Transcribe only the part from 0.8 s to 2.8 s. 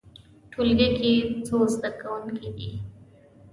کې څو زده کوونکي دي؟